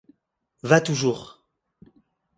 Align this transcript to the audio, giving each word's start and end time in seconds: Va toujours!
Va 0.63 0.81
toujours! 0.81 1.43